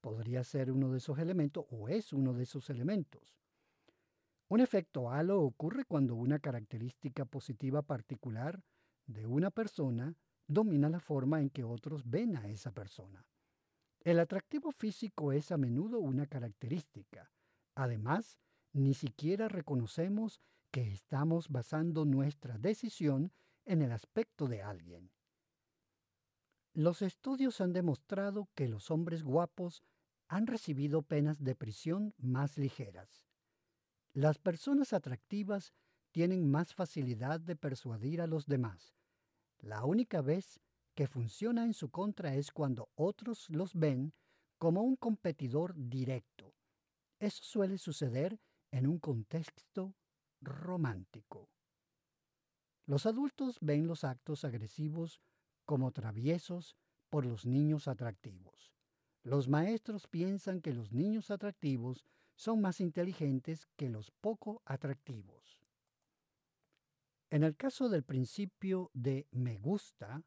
Podría 0.00 0.42
ser 0.42 0.72
uno 0.72 0.90
de 0.90 0.96
esos 0.96 1.18
elementos 1.18 1.66
o 1.68 1.90
es 1.90 2.14
uno 2.14 2.32
de 2.32 2.44
esos 2.44 2.70
elementos. 2.70 3.36
Un 4.48 4.60
efecto 4.60 5.10
halo 5.10 5.42
ocurre 5.42 5.84
cuando 5.84 6.14
una 6.14 6.38
característica 6.38 7.26
positiva 7.26 7.82
particular 7.82 8.64
de 9.04 9.26
una 9.26 9.50
persona 9.50 10.16
domina 10.46 10.88
la 10.88 11.00
forma 11.00 11.42
en 11.42 11.50
que 11.50 11.64
otros 11.64 12.08
ven 12.08 12.34
a 12.34 12.48
esa 12.48 12.72
persona. 12.72 13.26
El 14.00 14.18
atractivo 14.18 14.72
físico 14.72 15.32
es 15.32 15.52
a 15.52 15.58
menudo 15.58 15.98
una 15.98 16.24
característica. 16.24 17.30
Además, 17.74 18.38
ni 18.72 18.94
siquiera 18.94 19.48
reconocemos 19.48 20.40
que 20.70 20.90
estamos 20.90 21.50
basando 21.50 22.06
nuestra 22.06 22.56
decisión 22.56 23.30
en 23.68 23.82
el 23.82 23.92
aspecto 23.92 24.48
de 24.48 24.62
alguien. 24.62 25.10
Los 26.72 27.02
estudios 27.02 27.60
han 27.60 27.72
demostrado 27.72 28.48
que 28.54 28.66
los 28.66 28.90
hombres 28.90 29.22
guapos 29.22 29.82
han 30.26 30.46
recibido 30.46 31.02
penas 31.02 31.42
de 31.44 31.54
prisión 31.54 32.14
más 32.16 32.56
ligeras. 32.56 33.26
Las 34.12 34.38
personas 34.38 34.92
atractivas 34.92 35.74
tienen 36.12 36.50
más 36.50 36.74
facilidad 36.74 37.40
de 37.40 37.56
persuadir 37.56 38.20
a 38.20 38.26
los 38.26 38.46
demás. 38.46 38.96
La 39.58 39.84
única 39.84 40.22
vez 40.22 40.60
que 40.94 41.06
funciona 41.06 41.64
en 41.64 41.74
su 41.74 41.90
contra 41.90 42.34
es 42.34 42.50
cuando 42.50 42.88
otros 42.94 43.50
los 43.50 43.74
ven 43.74 44.14
como 44.56 44.82
un 44.82 44.96
competidor 44.96 45.74
directo. 45.76 46.54
Eso 47.20 47.44
suele 47.44 47.76
suceder 47.76 48.40
en 48.70 48.86
un 48.86 48.98
contexto 48.98 49.94
romántico. 50.40 51.50
Los 52.88 53.04
adultos 53.04 53.58
ven 53.60 53.86
los 53.86 54.02
actos 54.02 54.46
agresivos 54.46 55.20
como 55.66 55.92
traviesos 55.92 56.74
por 57.10 57.26
los 57.26 57.44
niños 57.44 57.86
atractivos. 57.86 58.72
Los 59.22 59.46
maestros 59.46 60.06
piensan 60.06 60.62
que 60.62 60.72
los 60.72 60.90
niños 60.90 61.30
atractivos 61.30 62.06
son 62.34 62.62
más 62.62 62.80
inteligentes 62.80 63.66
que 63.76 63.90
los 63.90 64.10
poco 64.10 64.62
atractivos. 64.64 65.60
En 67.28 67.44
el 67.44 67.58
caso 67.58 67.90
del 67.90 68.04
principio 68.04 68.90
de 68.94 69.26
me 69.32 69.58
gusta, 69.58 70.22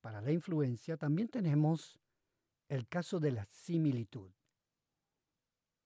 para 0.00 0.22
la 0.22 0.32
influencia 0.32 0.96
también 0.96 1.28
tenemos 1.28 2.00
el 2.70 2.88
caso 2.88 3.20
de 3.20 3.32
la 3.32 3.44
similitud. 3.50 4.32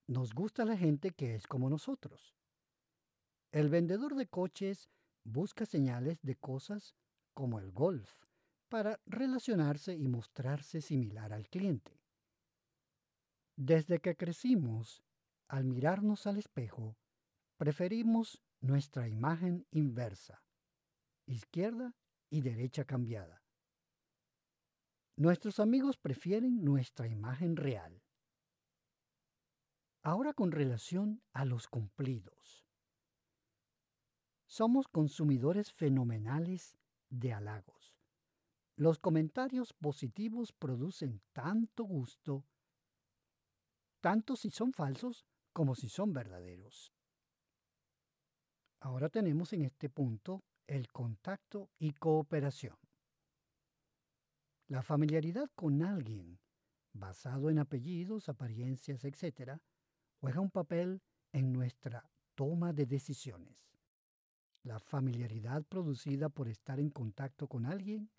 Nos 0.07 0.33
gusta 0.35 0.65
la 0.65 0.77
gente 0.77 1.11
que 1.11 1.35
es 1.35 1.49
como 1.49 1.69
nosotros. 1.69 2.37
El 3.51 3.71
vendedor 3.71 4.15
de 4.15 4.29
coches 4.29 4.89
busca 5.27 5.67
señales 5.67 6.23
de 6.23 6.37
cosas 6.37 6.95
como 7.35 7.59
el 7.59 7.73
golf 7.73 8.11
para 8.69 9.01
relacionarse 9.07 9.95
y 9.95 10.09
mostrarse 10.09 10.81
similar 10.81 11.33
al 11.33 11.49
cliente. 11.49 12.01
Desde 13.57 14.01
que 14.01 14.17
crecimos, 14.17 15.03
al 15.49 15.65
mirarnos 15.65 16.27
al 16.27 16.39
espejo, 16.39 16.97
preferimos 17.57 18.43
nuestra 18.61 19.09
imagen 19.09 19.67
inversa, 19.71 20.45
izquierda 21.27 21.95
y 22.31 22.43
derecha 22.43 22.85
cambiada. 22.85 23.43
Nuestros 25.17 25.61
amigos 25.61 25.97
prefieren 25.97 26.63
nuestra 26.63 27.09
imagen 27.09 27.57
real. 27.57 28.03
Ahora 30.03 30.35
con 30.35 30.53
relación 30.53 31.23
a 31.33 31.45
los 31.45 31.67
cumplidos. 31.67 32.66
Somos 34.47 34.87
consumidores 34.89 35.73
fenomenales 35.73 36.79
de 37.11 37.33
halagos. 37.33 37.97
Los 38.77 38.99
comentarios 38.99 39.73
positivos 39.73 40.53
producen 40.53 41.21
tanto 41.33 41.85
gusto, 41.85 42.45
tanto 44.01 44.37
si 44.37 44.51
son 44.51 44.73
falsos 44.73 45.27
como 45.53 45.75
si 45.75 45.89
son 45.89 46.13
verdaderos. 46.13 46.93
Ahora 48.81 49.09
tenemos 49.09 49.53
en 49.53 49.63
este 49.63 49.89
punto 49.89 50.45
el 50.67 50.93
contacto 50.93 51.71
y 51.79 51.93
cooperación. 51.93 52.77
La 54.69 54.83
familiaridad 54.83 55.51
con 55.55 55.83
alguien, 55.83 56.39
basado 56.93 57.51
en 57.51 57.59
apellidos, 57.59 58.29
apariencias, 58.29 59.05
etc., 59.05 59.59
juega 60.21 60.41
un 60.41 60.51
papel 60.51 61.03
en 61.33 61.53
nuestra 61.53 62.09
toma 62.35 62.73
de 62.73 62.87
decisiones. 62.87 63.66
La 64.67 64.81
familiaridad 64.81 65.63
producida 65.63 66.29
por 66.29 66.49
estar 66.49 66.81
en 66.81 66.91
contacto 66.91 67.47
con 67.47 67.67
alguien 67.67 68.11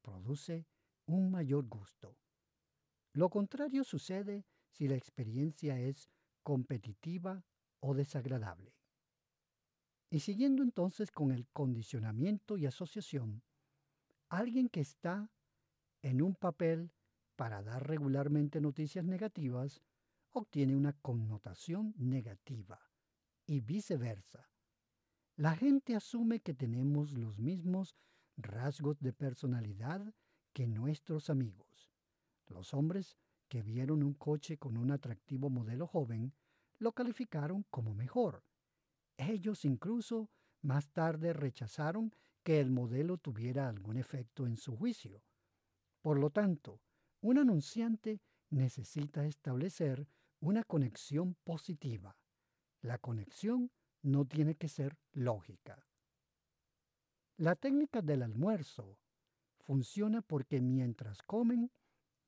produce 0.00 0.66
un 1.04 1.30
mayor 1.30 1.66
gusto. 1.66 2.16
Lo 3.12 3.28
contrario 3.28 3.84
sucede 3.84 4.46
si 4.70 4.88
la 4.88 4.94
experiencia 4.94 5.78
es 5.78 6.08
competitiva 6.42 7.44
o 7.80 7.92
desagradable. 7.92 8.74
Y 10.08 10.20
siguiendo 10.20 10.62
entonces 10.62 11.10
con 11.10 11.30
el 11.30 11.46
condicionamiento 11.48 12.56
y 12.56 12.64
asociación, 12.64 13.42
alguien 14.30 14.70
que 14.70 14.80
está 14.80 15.30
en 16.00 16.22
un 16.22 16.34
papel 16.34 16.90
para 17.36 17.62
dar 17.62 17.86
regularmente 17.86 18.62
noticias 18.62 19.04
negativas 19.04 19.82
obtiene 20.30 20.74
una 20.74 20.94
connotación 20.94 21.92
negativa 21.98 22.80
y 23.44 23.60
viceversa. 23.60 24.51
La 25.36 25.56
gente 25.56 25.96
asume 25.96 26.40
que 26.40 26.52
tenemos 26.52 27.12
los 27.12 27.38
mismos 27.38 27.96
rasgos 28.36 29.00
de 29.00 29.14
personalidad 29.14 30.14
que 30.52 30.66
nuestros 30.66 31.30
amigos. 31.30 31.90
Los 32.48 32.74
hombres 32.74 33.16
que 33.48 33.62
vieron 33.62 34.02
un 34.02 34.12
coche 34.12 34.58
con 34.58 34.76
un 34.76 34.90
atractivo 34.90 35.48
modelo 35.48 35.86
joven 35.86 36.34
lo 36.78 36.92
calificaron 36.92 37.64
como 37.70 37.94
mejor. 37.94 38.44
Ellos 39.16 39.64
incluso 39.64 40.30
más 40.60 40.90
tarde 40.90 41.32
rechazaron 41.32 42.14
que 42.42 42.60
el 42.60 42.70
modelo 42.70 43.16
tuviera 43.16 43.68
algún 43.68 43.96
efecto 43.96 44.46
en 44.46 44.58
su 44.58 44.76
juicio. 44.76 45.22
Por 46.02 46.18
lo 46.18 46.28
tanto, 46.28 46.80
un 47.22 47.38
anunciante 47.38 48.20
necesita 48.50 49.24
establecer 49.24 50.06
una 50.40 50.62
conexión 50.64 51.36
positiva. 51.44 52.18
La 52.82 52.98
conexión 52.98 53.70
no 54.02 54.24
tiene 54.24 54.54
que 54.54 54.68
ser 54.68 54.96
lógica. 55.12 55.86
La 57.36 57.56
técnica 57.56 58.02
del 58.02 58.22
almuerzo 58.22 58.98
funciona 59.60 60.22
porque 60.22 60.60
mientras 60.60 61.22
comen, 61.22 61.70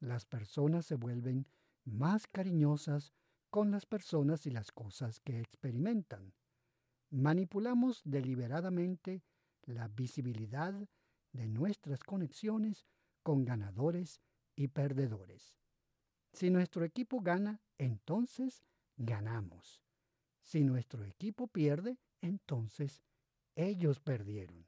las 0.00 0.24
personas 0.24 0.86
se 0.86 0.94
vuelven 0.94 1.46
más 1.84 2.26
cariñosas 2.26 3.12
con 3.50 3.70
las 3.70 3.86
personas 3.86 4.46
y 4.46 4.50
las 4.50 4.72
cosas 4.72 5.20
que 5.20 5.40
experimentan. 5.40 6.32
Manipulamos 7.10 8.02
deliberadamente 8.04 9.22
la 9.62 9.88
visibilidad 9.88 10.74
de 11.32 11.48
nuestras 11.48 12.02
conexiones 12.02 12.86
con 13.22 13.44
ganadores 13.44 14.20
y 14.56 14.68
perdedores. 14.68 15.56
Si 16.32 16.50
nuestro 16.50 16.84
equipo 16.84 17.20
gana, 17.20 17.60
entonces 17.78 18.64
ganamos. 18.96 19.83
Si 20.44 20.62
nuestro 20.62 21.04
equipo 21.04 21.48
pierde, 21.48 21.98
entonces 22.20 23.02
ellos 23.56 23.98
perdieron. 23.98 24.66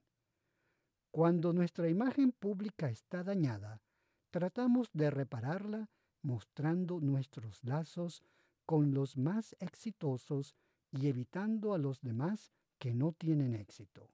Cuando 1.11 1.53
nuestra 1.53 1.89
imagen 1.89 2.33
pública 2.33 2.89
está 2.89 3.23
dañada, 3.23 3.83
tratamos 4.31 4.89
de 4.95 5.11
repararla 5.11 5.91
mostrando 6.23 6.99
nuestros 7.01 7.63
lazos 7.63 8.23
con 8.65 8.95
los 8.95 9.19
más 9.19 9.55
exitosos 9.61 10.57
y 10.91 11.09
evitando 11.09 11.75
a 11.75 11.79
los 11.79 12.01
demás 12.01 12.53
que 12.79 12.95
no 12.95 13.13
tienen 13.13 13.55
éxito. 13.55 14.11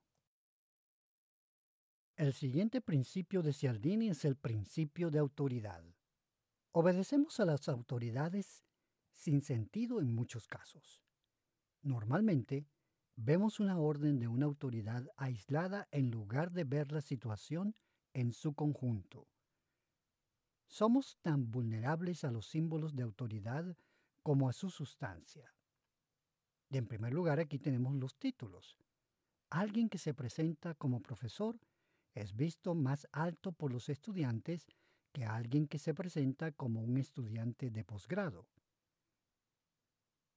El 2.16 2.32
siguiente 2.32 2.80
principio 2.80 3.42
de 3.42 3.52
Cialdini 3.52 4.10
es 4.10 4.24
el 4.24 4.36
principio 4.36 5.10
de 5.10 5.20
autoridad. 5.20 5.84
Obedecemos 6.72 7.38
a 7.40 7.44
las 7.44 7.68
autoridades 7.68 8.64
sin 9.12 9.42
sentido 9.42 10.00
en 10.00 10.12
muchos 10.12 10.48
casos. 10.48 11.02
Normalmente, 11.82 12.66
vemos 13.16 13.60
una 13.60 13.78
orden 13.78 14.18
de 14.18 14.28
una 14.28 14.46
autoridad 14.46 15.08
aislada 15.16 15.88
en 15.90 16.10
lugar 16.10 16.52
de 16.52 16.64
ver 16.64 16.92
la 16.92 17.00
situación 17.00 17.74
en 18.14 18.32
su 18.32 18.54
conjunto. 18.54 19.28
Somos 20.66 21.18
tan 21.22 21.50
vulnerables 21.50 22.24
a 22.24 22.30
los 22.30 22.46
símbolos 22.46 22.94
de 22.94 23.02
autoridad 23.02 23.76
como 24.22 24.48
a 24.48 24.52
su 24.52 24.70
sustancia. 24.70 25.52
Y 26.70 26.78
en 26.78 26.86
primer 26.86 27.12
lugar 27.12 27.40
aquí 27.40 27.58
tenemos 27.58 27.94
los 27.96 28.16
títulos. 28.16 28.78
Alguien 29.50 29.90
que 29.90 29.98
se 29.98 30.14
presenta 30.14 30.74
como 30.74 31.02
profesor 31.02 31.58
es 32.14 32.34
visto 32.34 32.74
más 32.74 33.06
alto 33.12 33.52
por 33.52 33.72
los 33.72 33.88
estudiantes 33.88 34.66
que 35.12 35.24
alguien 35.24 35.66
que 35.66 35.78
se 35.78 35.92
presenta 35.92 36.52
como 36.52 36.80
un 36.80 36.96
estudiante 36.96 37.70
de 37.70 37.84
posgrado. 37.84 38.46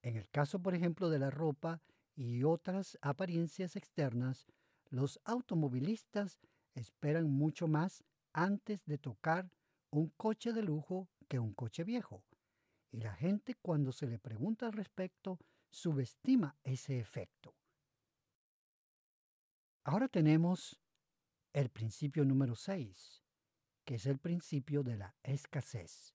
En 0.05 0.17
el 0.17 0.29
caso, 0.29 0.59
por 0.59 0.75
ejemplo, 0.75 1.09
de 1.09 1.17
la 1.17 1.31
ropa 1.31 1.81
y 2.15 2.43
otras 2.43 2.95
apariencias 3.01 3.75
externas, 3.75 4.45
los 4.91 5.19
automovilistas 5.23 6.37
esperan 6.75 7.27
mucho 7.31 7.67
más 7.67 8.03
antes 8.31 8.85
de 8.85 8.99
tocar 8.99 9.49
un 9.89 10.09
coche 10.09 10.53
de 10.53 10.61
lujo 10.61 11.09
que 11.27 11.39
un 11.39 11.55
coche 11.55 11.83
viejo. 11.83 12.23
Y 12.91 12.99
la 12.99 13.15
gente 13.15 13.55
cuando 13.55 13.91
se 13.91 14.05
le 14.05 14.19
pregunta 14.19 14.67
al 14.67 14.73
respecto 14.73 15.39
subestima 15.71 16.55
ese 16.61 16.99
efecto. 16.99 17.55
Ahora 19.85 20.07
tenemos 20.07 20.79
el 21.51 21.69
principio 21.69 22.23
número 22.25 22.55
6, 22.55 23.23
que 23.83 23.95
es 23.95 24.05
el 24.05 24.19
principio 24.19 24.83
de 24.83 24.97
la 24.97 25.15
escasez. 25.23 26.14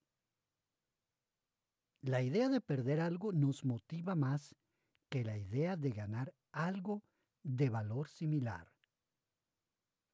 La 2.02 2.22
idea 2.22 2.48
de 2.48 2.62
perder 2.62 3.00
algo 3.00 3.32
nos 3.32 3.64
motiva 3.64 4.14
más 4.14 4.54
que 5.10 5.22
la 5.22 5.36
idea 5.36 5.76
de 5.76 5.90
ganar 5.90 6.32
algo 6.50 7.02
de 7.42 7.68
valor 7.68 8.08
similar. 8.08 8.72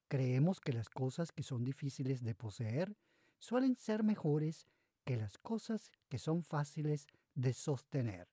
Creemos 0.09 0.59
que 0.59 0.73
las 0.73 0.89
cosas 0.89 1.31
que 1.31 1.43
son 1.43 1.63
difíciles 1.63 2.23
de 2.23 2.35
poseer 2.35 2.97
suelen 3.39 3.77
ser 3.77 4.03
mejores 4.03 4.67
que 5.05 5.15
las 5.15 5.37
cosas 5.37 5.91
que 6.09 6.19
son 6.19 6.43
fáciles 6.43 7.07
de 7.35 7.53
sostener. 7.53 8.27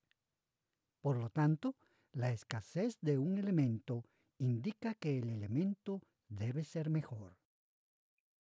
Por 1.01 1.19
lo 1.19 1.31
tanto, 1.31 1.77
la 2.13 2.33
escasez 2.33 2.99
de 3.03 3.19
un 3.19 3.39
elemento 3.39 4.05
indica 4.39 4.95
que 4.95 5.19
el 5.19 5.29
elemento 5.29 6.01
debe 6.29 6.65
ser 6.65 6.91
mejor. 6.91 7.37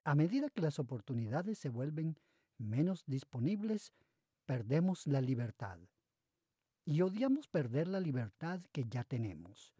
A 0.02 0.14
medida 0.16 0.50
que 0.50 0.62
las 0.62 0.78
oportunidades 0.80 1.58
se 1.58 1.68
vuelven 1.68 2.18
menos 2.58 3.04
disponibles, 3.06 3.92
perdemos 4.46 5.06
la 5.06 5.20
libertad. 5.20 5.78
Y 6.84 7.00
odiamos 7.00 7.48
perder 7.48 7.88
la 7.88 8.00
libertad 8.00 8.60
que 8.72 8.84
ya 8.84 9.04
tenemos. 9.04 9.74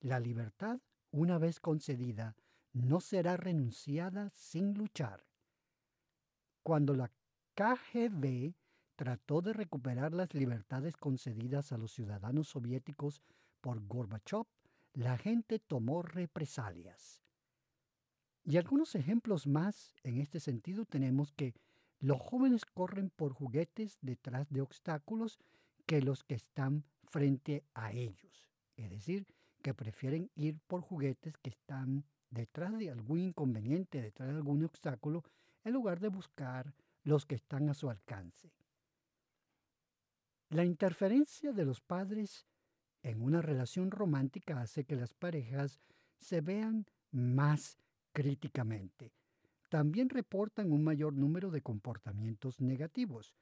La 0.00 0.18
libertad, 0.18 0.80
una 1.10 1.38
vez 1.38 1.60
concedida, 1.60 2.36
no 2.72 3.00
será 3.00 3.36
renunciada 3.36 4.30
sin 4.30 4.74
luchar. 4.74 5.26
Cuando 6.62 6.94
la 6.94 7.10
KGB 7.54 8.54
trató 8.96 9.42
de 9.42 9.52
recuperar 9.52 10.12
las 10.12 10.34
libertades 10.34 10.96
concedidas 10.96 11.72
a 11.72 11.78
los 11.78 11.92
ciudadanos 11.92 12.48
soviéticos 12.48 13.22
por 13.60 13.86
Gorbachev, 13.86 14.46
la 14.92 15.16
gente 15.18 15.58
tomó 15.58 16.02
represalias. 16.02 17.22
Y 18.44 18.56
algunos 18.56 18.94
ejemplos 18.94 19.46
más 19.46 19.94
en 20.02 20.18
este 20.18 20.40
sentido 20.40 20.84
tenemos 20.84 21.32
que 21.32 21.54
los 22.00 22.20
jóvenes 22.20 22.64
corren 22.64 23.10
por 23.10 23.32
juguetes 23.32 23.98
detrás 24.00 24.48
de 24.50 24.60
obstáculos 24.60 25.38
que 25.86 26.00
los 26.00 26.22
que 26.22 26.34
están 26.34 26.84
frente 27.04 27.64
a 27.74 27.92
ellos. 27.92 28.48
Es 28.76 28.90
decir, 28.90 29.26
que 29.62 29.74
prefieren 29.74 30.30
ir 30.36 30.60
por 30.66 30.82
juguetes 30.82 31.36
que 31.38 31.50
están 31.50 32.04
detrás 32.30 32.78
de 32.78 32.90
algún 32.90 33.20
inconveniente, 33.20 34.00
detrás 34.00 34.28
de 34.28 34.36
algún 34.36 34.64
obstáculo, 34.64 35.24
en 35.64 35.72
lugar 35.72 35.98
de 35.98 36.08
buscar 36.08 36.74
los 37.02 37.26
que 37.26 37.34
están 37.34 37.68
a 37.68 37.74
su 37.74 37.90
alcance. 37.90 38.52
La 40.50 40.64
interferencia 40.64 41.52
de 41.52 41.64
los 41.64 41.80
padres 41.80 42.46
en 43.02 43.22
una 43.22 43.42
relación 43.42 43.90
romántica 43.90 44.60
hace 44.60 44.84
que 44.84 44.96
las 44.96 45.14
parejas 45.14 45.80
se 46.18 46.40
vean 46.40 46.86
más 47.10 47.78
críticamente. 48.12 49.12
También 49.68 50.08
reportan 50.08 50.72
un 50.72 50.82
mayor 50.82 51.12
número 51.12 51.50
de 51.50 51.60
comportamientos 51.60 52.60
negativos, 52.60 53.34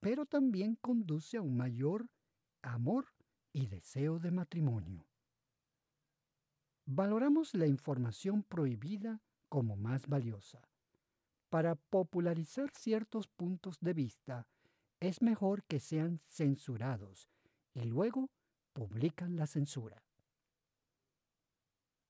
pero 0.00 0.24
también 0.24 0.76
conduce 0.76 1.36
a 1.36 1.42
un 1.42 1.56
mayor 1.56 2.08
amor 2.62 3.06
y 3.52 3.66
deseo 3.66 4.18
de 4.18 4.30
matrimonio. 4.30 5.06
Valoramos 6.86 7.54
la 7.54 7.66
información 7.66 8.42
prohibida 8.42 9.20
como 9.48 9.76
más 9.76 10.06
valiosa. 10.06 10.62
Para 11.50 11.74
popularizar 11.74 12.70
ciertos 12.70 13.28
puntos 13.28 13.78
de 13.80 13.92
vista, 13.92 14.46
es 14.98 15.20
mejor 15.20 15.64
que 15.64 15.80
sean 15.80 16.20
censurados 16.28 17.28
y 17.74 17.84
luego 17.84 18.30
publican 18.72 19.36
la 19.36 19.46
censura. 19.46 20.02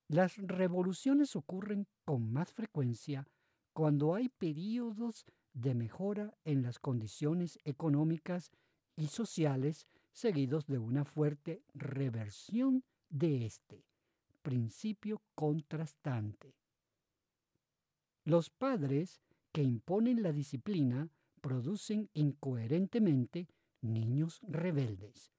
Las 0.09 0.37
revoluciones 0.39 1.37
ocurren 1.37 1.87
con 2.05 2.33
más 2.33 2.53
frecuencia 2.53 3.27
cuando 3.73 4.15
hay 4.15 4.29
periodos 4.29 5.27
de 5.53 5.75
mejora 5.75 6.35
en 6.45 6.63
las 6.63 6.79
condiciones 6.79 7.59
económicas 7.65 8.51
y 8.97 9.09
sociales 9.09 9.87
seguidos 10.13 10.67
de 10.67 10.79
una 10.79 11.05
fuerte 11.05 11.63
reversión 11.75 12.85
de 13.09 13.47
este 13.47 13.85
principio 14.43 15.23
contrastante. 15.35 16.55
Los 18.25 18.51
padres 18.51 19.21
que 19.53 19.63
imponen 19.63 20.23
la 20.23 20.33
disciplina 20.33 21.09
producen 21.41 22.09
incoherentemente 22.15 23.49
niños 23.81 24.41
rebeldes, 24.43 25.33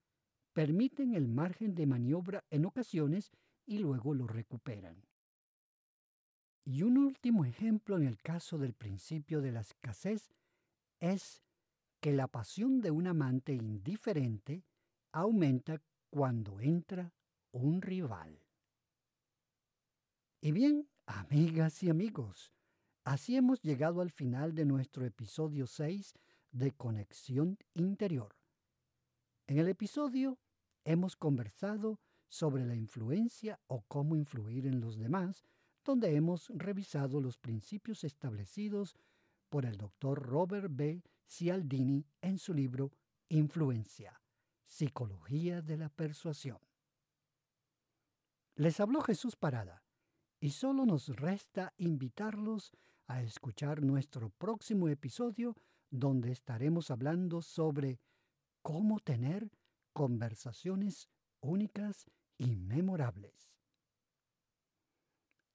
permiten 0.54 1.14
el 1.14 1.28
margen 1.28 1.76
de 1.76 1.86
maniobra 1.86 2.44
en 2.50 2.66
ocasiones 2.66 3.32
y 3.66 3.80
luego 3.80 4.14
lo 4.14 4.28
recuperan. 4.28 5.06
Y 6.64 6.84
un 6.84 6.98
último 6.98 7.46
ejemplo 7.46 7.98
en 7.98 8.06
el 8.06 8.22
caso 8.22 8.58
del 8.58 8.74
principio 8.74 9.42
de 9.42 9.52
la 9.52 9.62
escasez 9.62 10.32
es 11.00 11.42
que 12.00 12.12
la 12.12 12.28
pasión 12.28 12.82
de 12.82 12.92
un 12.92 13.08
amante 13.08 13.54
indiferente 13.54 14.64
aumenta 15.12 15.82
cuando 16.10 16.60
entra 16.60 17.14
un 17.52 17.82
rival. 17.82 18.40
Y 20.42 20.52
bien, 20.52 20.90
amigas 21.06 21.84
y 21.84 21.90
amigos, 21.90 22.54
así 23.04 23.36
hemos 23.36 23.62
llegado 23.62 24.02
al 24.02 24.12
final 24.12 24.56
de 24.56 24.66
nuestro 24.66 25.06
episodio 25.06 25.68
6 25.68 26.14
de 26.52 26.72
Conexión 26.72 27.58
Interior. 27.74 28.36
En 29.48 29.58
el 29.58 29.68
episodio 29.68 30.40
hemos 30.84 31.16
conversado 31.16 32.00
sobre 32.28 32.66
la 32.66 32.76
influencia 32.76 33.60
o 33.68 33.82
cómo 33.88 34.16
influir 34.16 34.66
en 34.66 34.80
los 34.80 34.98
demás, 34.98 35.46
donde 35.84 36.16
hemos 36.16 36.50
revisado 36.50 37.22
los 37.22 37.38
principios 37.38 38.04
establecidos 38.04 38.96
por 39.50 39.66
el 39.66 39.78
doctor 39.78 40.22
Robert 40.22 40.70
B. 40.70 41.04
Cialdini 41.28 42.06
en 42.22 42.38
su 42.38 42.54
libro 42.54 42.92
Influencia, 43.30 44.22
Psicología 44.68 45.62
de 45.62 45.78
la 45.78 45.90
Persuasión. 45.90 46.60
Les 48.56 48.80
habló 48.80 49.02
Jesús 49.02 49.36
Parada 49.36 49.84
y 50.40 50.52
solo 50.52 50.86
nos 50.86 51.08
resta 51.08 51.74
invitarlos 51.78 52.72
a 53.08 53.22
escuchar 53.22 53.82
nuestro 53.82 54.30
próximo 54.30 54.90
episodio 54.90 55.56
donde 55.90 56.32
estaremos 56.32 56.92
hablando 56.92 57.42
sobre 57.42 58.00
cómo 58.62 59.00
tener 59.00 59.52
conversaciones 59.94 61.10
únicas 61.42 62.06
y 62.38 62.56
memorables. 62.56 63.51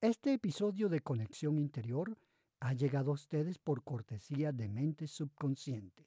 Este 0.02 0.34
episodio 0.34 0.90
de 0.90 1.00
Conexión 1.00 1.56
Interior 1.56 2.18
ha 2.60 2.74
llegado 2.74 3.12
a 3.12 3.14
ustedes 3.14 3.58
por 3.58 3.82
cortesía 3.82 4.52
de 4.52 4.68
Mente 4.68 5.06
Subconsciente. 5.06 6.06